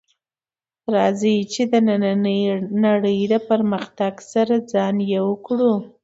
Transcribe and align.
راځئ 0.95 1.37
چې 1.53 1.61
د 1.71 1.73
نننۍ 1.87 2.41
نړۍ 2.85 3.19
د 3.31 3.35
پرمختګ 3.49 4.13
سره 4.33 4.55
ځان 4.71 4.95
یو 5.15 5.27
کړو 5.45 5.73